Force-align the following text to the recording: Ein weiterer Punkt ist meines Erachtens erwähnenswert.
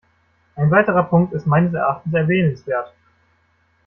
Ein 0.55 0.71
weiterer 0.71 1.03
Punkt 1.03 1.31
ist 1.31 1.45
meines 1.45 1.75
Erachtens 1.75 2.15
erwähnenswert. 2.15 2.91